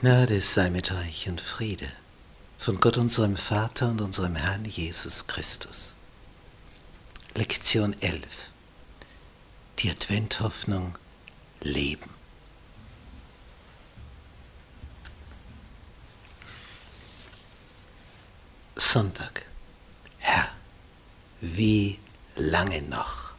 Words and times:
Gnade 0.00 0.42
sei 0.42 0.68
mit 0.68 0.92
euch 0.92 1.26
und 1.26 1.40
Friede 1.40 1.90
von 2.58 2.78
Gott 2.80 2.98
unserem 2.98 3.34
Vater 3.34 3.88
und 3.88 4.02
unserem 4.02 4.36
Herrn 4.36 4.66
Jesus 4.66 5.26
Christus. 5.26 5.94
Lektion 7.34 7.94
11. 8.02 8.50
Die 9.78 9.90
Adventhoffnung 9.90 10.98
Leben. 11.62 12.10
Sonntag. 18.76 19.46
Herr, 20.18 20.50
wie 21.40 21.98
lange 22.34 22.82
noch? 22.82 23.32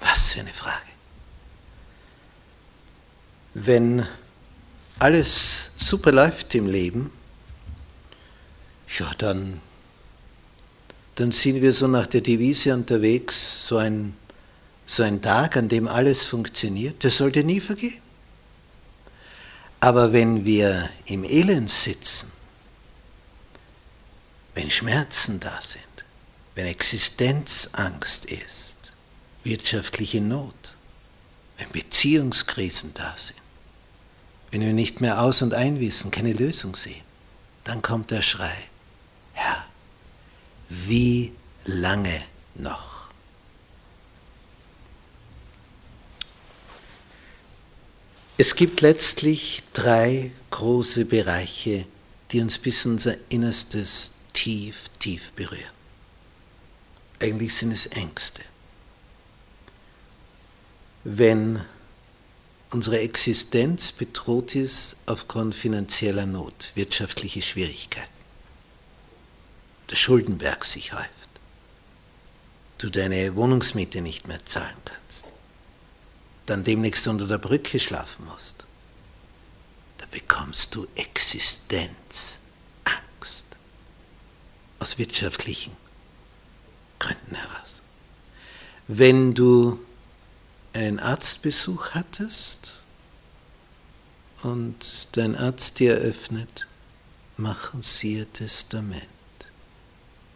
Was 0.00 0.32
für 0.32 0.40
eine 0.40 0.52
Frage. 0.52 0.92
Wenn 3.54 4.06
alles 4.98 5.70
super 5.76 6.12
läuft 6.12 6.54
im 6.54 6.66
Leben, 6.66 7.10
ja, 8.98 9.10
dann, 9.18 9.60
dann 11.16 11.32
sind 11.32 11.60
wir 11.60 11.72
so 11.72 11.86
nach 11.86 12.06
der 12.06 12.20
Devise 12.20 12.72
unterwegs, 12.72 13.66
so 13.66 13.76
ein, 13.76 14.16
so 14.86 15.02
ein 15.02 15.20
Tag, 15.20 15.56
an 15.56 15.68
dem 15.68 15.88
alles 15.88 16.22
funktioniert, 16.22 17.02
der 17.02 17.10
sollte 17.10 17.44
nie 17.44 17.60
vergehen. 17.60 18.00
Aber 19.80 20.12
wenn 20.12 20.44
wir 20.44 20.88
im 21.06 21.24
Elend 21.24 21.68
sitzen, 21.70 22.32
wenn 24.54 24.70
Schmerzen 24.70 25.38
da 25.38 25.60
sind, 25.60 25.82
wenn 26.54 26.66
Existenzangst 26.66 28.24
ist, 28.26 28.92
wirtschaftliche 29.44 30.22
Not, 30.22 30.74
wenn 31.58 31.70
Beziehungskrisen 31.70 32.94
da 32.94 33.14
sind, 33.18 33.45
wenn 34.56 34.64
wir 34.68 34.72
nicht 34.72 35.02
mehr 35.02 35.20
aus 35.20 35.42
und 35.42 35.52
ein 35.52 35.80
wissen, 35.80 36.10
keine 36.10 36.32
Lösung 36.32 36.74
sehen, 36.74 37.04
dann 37.64 37.82
kommt 37.82 38.10
der 38.10 38.22
Schrei, 38.22 38.56
Herr, 39.34 39.66
wie 40.70 41.32
lange 41.66 42.22
noch? 42.54 43.10
Es 48.38 48.54
gibt 48.56 48.80
letztlich 48.80 49.62
drei 49.74 50.32
große 50.50 51.04
Bereiche, 51.04 51.84
die 52.30 52.40
uns 52.40 52.58
bis 52.58 52.86
unser 52.86 53.14
Innerstes 53.28 54.14
tief, 54.32 54.84
tief 54.98 55.32
berühren. 55.32 55.76
Eigentlich 57.20 57.54
sind 57.54 57.72
es 57.72 57.84
Ängste. 57.88 58.42
Wenn 61.04 61.60
unsere 62.70 63.00
Existenz 63.00 63.92
bedroht 63.92 64.54
ist 64.54 64.96
aufgrund 65.06 65.54
finanzieller 65.54 66.26
Not, 66.26 66.72
wirtschaftliche 66.74 67.42
Schwierigkeiten, 67.42 68.08
der 69.90 69.96
Schuldenberg 69.96 70.64
sich 70.64 70.92
häuft, 70.92 71.10
du 72.78 72.90
deine 72.90 73.36
Wohnungsmiete 73.36 74.00
nicht 74.00 74.26
mehr 74.26 74.44
zahlen 74.44 74.76
kannst, 74.84 75.26
dann 76.46 76.64
demnächst 76.64 77.06
unter 77.08 77.26
der 77.26 77.38
Brücke 77.38 77.78
schlafen 77.80 78.26
musst, 78.26 78.66
da 79.98 80.06
bekommst 80.10 80.74
du 80.74 80.86
Existenzangst. 80.94 82.40
Aus 84.78 84.98
wirtschaftlichen 84.98 85.72
Gründen 86.98 87.34
heraus. 87.34 87.82
Wenn 88.88 89.34
du 89.34 89.78
einen 90.76 91.00
Arztbesuch 91.00 91.90
hattest 91.90 92.80
und 94.42 95.16
dein 95.16 95.34
Arzt 95.34 95.78
dir 95.78 95.98
eröffnet, 95.98 96.66
machen 97.36 97.82
Sie 97.82 98.18
Ihr 98.18 98.32
Testament. 98.32 99.02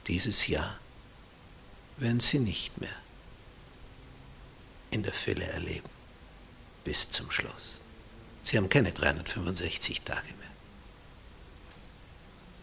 Dieses 0.07 0.47
Jahr 0.47 0.79
werden 1.99 2.21
Sie 2.21 2.39
nicht 2.39 2.81
mehr 2.81 2.97
in 4.91 5.03
der 5.03 5.13
Fülle 5.13 5.45
erleben 5.45 5.89
bis 6.85 7.11
zum 7.11 7.31
Schluss. 7.31 7.83
Sie 8.43 8.57
haben 8.57 8.69
keine 8.69 8.93
365 8.93 10.01
Tage 10.01 10.27
mehr. 10.27 10.51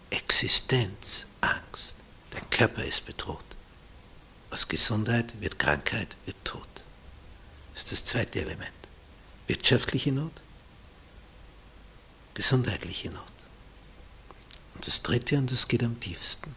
Existenzangst. 0.10 1.98
Dein 2.32 2.50
Körper 2.50 2.84
ist 2.84 3.06
bedroht. 3.06 3.46
Aus 4.50 4.68
Gesundheit 4.68 5.40
wird 5.40 5.60
Krankheit, 5.60 6.18
wird 6.26 6.44
Tod. 6.44 6.77
Das 7.78 7.84
ist 7.84 7.92
das 7.92 8.06
zweite 8.06 8.42
Element. 8.42 8.74
Wirtschaftliche 9.46 10.12
Not, 10.12 10.32
gesundheitliche 12.34 13.12
Not. 13.12 13.24
Und 14.74 14.88
das 14.88 15.04
dritte, 15.04 15.38
und 15.38 15.52
das 15.52 15.68
geht 15.68 15.84
am 15.84 16.00
tiefsten, 16.00 16.56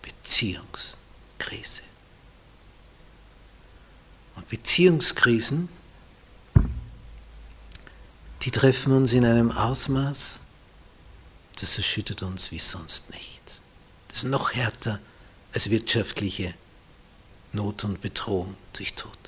Beziehungskrise. 0.00 1.82
Und 4.36 4.48
Beziehungskrisen, 4.48 5.68
die 8.44 8.50
treffen 8.50 8.92
uns 8.94 9.12
in 9.12 9.26
einem 9.26 9.50
Ausmaß, 9.50 10.40
das 11.60 11.76
erschüttert 11.76 12.22
uns 12.22 12.50
wie 12.50 12.60
sonst 12.60 13.10
nicht. 13.10 13.60
Das 14.08 14.24
ist 14.24 14.30
noch 14.30 14.54
härter 14.54 15.00
als 15.52 15.68
wirtschaftliche 15.68 16.54
Not 17.56 17.82
und 17.84 18.00
Bedrohung 18.00 18.54
durch 18.74 18.94
Tod. 18.94 19.18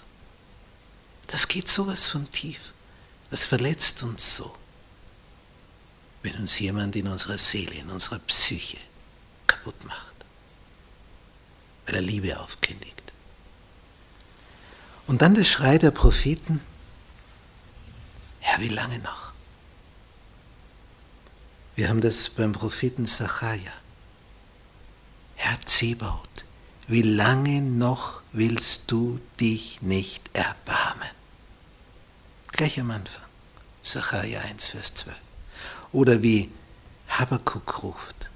Das 1.27 1.49
geht 1.49 1.69
sowas 1.69 2.07
von 2.07 2.31
tief. 2.31 2.73
Das 3.31 3.45
verletzt 3.45 4.03
uns 4.05 4.37
so, 4.37 4.55
wenn 6.23 6.35
uns 6.37 6.59
jemand 6.59 6.97
in 6.97 7.09
unserer 7.09 7.37
Seele, 7.39 7.75
in 7.75 7.91
unserer 7.91 8.19
Psyche 8.21 8.79
kaputt 9.47 9.85
macht, 9.85 10.15
weil 11.87 11.97
er 11.97 12.03
Liebe 12.03 12.39
aufkündigt. 12.39 13.03
Und 15.07 15.23
dann 15.23 15.35
der 15.35 15.45
Schrei 15.45 15.79
der 15.79 15.91
Propheten, 15.91 16.61
Herr, 18.41 18.61
wie 18.61 18.69
lange 18.69 18.99
noch? 19.01 19.33
Wir 21.77 21.89
haben 21.89 22.01
das 22.01 22.31
beim 22.31 22.53
Propheten 22.53 23.07
Sacharja. 23.07 23.73
Herr 25.37 25.61
Zebaut, 25.65 26.45
wie 26.89 27.03
lange 27.03 27.61
noch 27.61 28.23
willst 28.33 28.91
du 28.91 29.21
dich 29.39 29.83
nicht 29.83 30.23
erbarmen? 30.33 31.11
Gleich 32.53 32.81
am 32.81 32.91
Anfang, 32.91 33.27
Sacharja 33.83 34.41
1, 34.41 34.67
Vers 34.67 34.95
12. 34.95 35.17
Oder 35.93 36.23
wie 36.23 36.51
Habakkuk 37.09 37.83
ruft, 37.83 38.31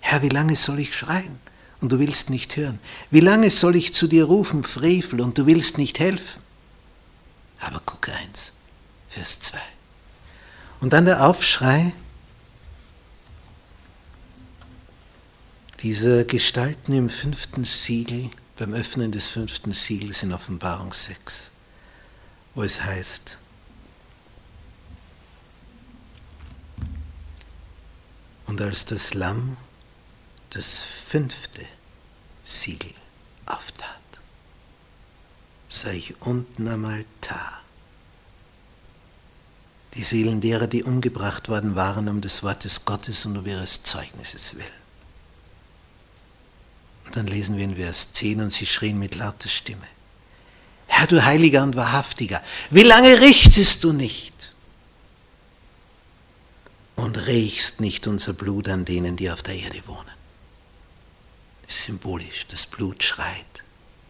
Herr, 0.00 0.22
wie 0.22 0.30
lange 0.30 0.56
soll 0.56 0.78
ich 0.78 0.96
schreien 0.96 1.38
und 1.82 1.92
du 1.92 1.98
willst 1.98 2.30
nicht 2.30 2.56
hören? 2.56 2.80
Wie 3.10 3.20
lange 3.20 3.50
soll 3.50 3.76
ich 3.76 3.92
zu 3.92 4.08
dir 4.08 4.24
rufen, 4.24 4.62
Frevel, 4.62 5.20
und 5.20 5.36
du 5.36 5.44
willst 5.46 5.76
nicht 5.76 5.98
helfen? 5.98 6.42
Habakkuk 7.58 8.08
1, 8.08 8.52
Vers 9.10 9.40
2. 9.40 9.58
Und 10.80 10.94
dann 10.94 11.04
der 11.04 11.26
Aufschrei 11.26 11.92
Diese 15.88 16.26
Gestalten 16.26 16.92
im 16.92 17.08
fünften 17.08 17.64
Siegel, 17.64 18.28
beim 18.58 18.74
Öffnen 18.74 19.10
des 19.10 19.30
fünften 19.30 19.72
Siegels 19.72 20.22
in 20.22 20.34
Offenbarung 20.34 20.92
6, 20.92 21.52
wo 22.54 22.62
es 22.62 22.82
heißt, 22.82 23.38
und 28.44 28.60
als 28.60 28.84
das 28.84 29.14
Lamm 29.14 29.56
das 30.50 30.82
fünfte 30.82 31.64
Siegel 32.44 32.92
auftat, 33.46 33.88
sah 35.70 35.92
ich 35.92 36.20
unten 36.20 36.68
am 36.68 36.84
Altar 36.84 37.62
die 39.94 40.02
Seelen 40.02 40.42
derer, 40.42 40.66
die 40.66 40.84
umgebracht 40.84 41.48
worden 41.48 41.76
waren 41.76 42.10
um 42.10 42.20
des 42.20 42.42
Wortes 42.42 42.84
Gottes 42.84 43.24
und 43.24 43.38
um 43.38 43.46
ihres 43.46 43.84
Zeugnisses 43.84 44.56
willen. 44.56 44.87
Und 47.08 47.16
dann 47.16 47.26
lesen 47.26 47.56
wir 47.56 47.64
in 47.64 47.76
Vers 47.76 48.12
10 48.12 48.42
und 48.42 48.52
sie 48.52 48.66
schrien 48.66 48.98
mit 48.98 49.14
lauter 49.14 49.48
Stimme. 49.48 49.86
Herr, 50.88 51.06
du 51.06 51.24
Heiliger 51.24 51.62
und 51.62 51.74
Wahrhaftiger, 51.74 52.42
wie 52.68 52.82
lange 52.82 53.22
richtest 53.22 53.82
du 53.82 53.94
nicht? 53.94 54.34
Und 56.96 57.26
riechst 57.26 57.80
nicht 57.80 58.06
unser 58.06 58.34
Blut 58.34 58.68
an 58.68 58.84
denen, 58.84 59.16
die 59.16 59.30
auf 59.30 59.42
der 59.42 59.54
Erde 59.54 59.80
wohnen. 59.86 60.04
Das 61.66 61.76
ist 61.76 61.84
symbolisch, 61.84 62.44
das 62.48 62.66
Blut 62.66 63.02
schreit 63.02 63.64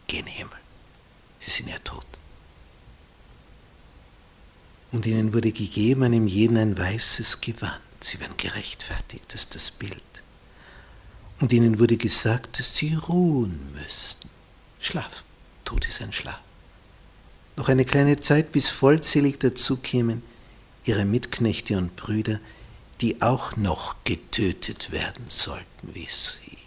gen 0.07 0.25
Himmel. 0.25 0.59
Sie 1.39 1.51
sind 1.51 1.69
ja 1.69 1.79
tot. 1.79 2.05
Und 4.91 5.05
ihnen 5.05 5.33
wurde 5.33 5.53
gegeben, 5.53 6.03
einem 6.03 6.27
jeden 6.27 6.57
ein 6.57 6.77
weißes 6.77 7.39
Gewand. 7.39 7.79
Sie 8.01 8.19
werden 8.19 8.35
gerechtfertigt, 8.35 9.23
das 9.29 9.43
ist 9.45 9.55
das 9.55 9.71
Bild. 9.71 10.03
Und 11.39 11.53
ihnen 11.53 11.79
wurde 11.79 11.97
gesagt, 11.97 12.59
dass 12.59 12.75
sie 12.75 12.95
ruhen 12.95 13.73
müssten. 13.73 14.29
Schlaf. 14.79 15.23
Tod 15.63 15.87
ist 15.87 16.01
ein 16.01 16.13
Schlaf. 16.13 16.39
Noch 17.55 17.69
eine 17.69 17.85
kleine 17.85 18.19
Zeit, 18.19 18.51
bis 18.51 18.69
vollzählig 18.69 19.39
dazu 19.39 19.77
kämen, 19.77 20.23
ihre 20.85 21.05
Mitknechte 21.05 21.77
und 21.77 21.95
Brüder, 21.95 22.39
die 23.01 23.21
auch 23.21 23.55
noch 23.55 24.03
getötet 24.03 24.91
werden 24.91 25.25
sollten 25.27 25.93
wie 25.93 26.07
sie. 26.09 26.57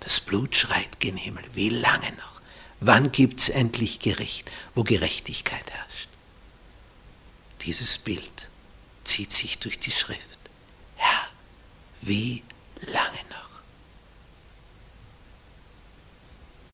Das 0.00 0.20
Blut 0.20 0.56
schreit 0.56 1.00
gen 1.00 1.16
Himmel. 1.16 1.44
Wie 1.54 1.70
lange 1.70 2.10
noch? 2.12 2.40
Wann 2.80 3.12
gibt's 3.12 3.48
endlich 3.48 3.98
Gericht, 4.00 4.50
wo 4.74 4.84
Gerechtigkeit 4.84 5.70
herrscht? 5.70 6.08
Dieses 7.62 7.98
Bild 7.98 8.48
zieht 9.04 9.32
sich 9.32 9.58
durch 9.58 9.78
die 9.78 9.90
Schrift. 9.90 10.38
Herr, 10.96 11.28
wie 12.02 12.42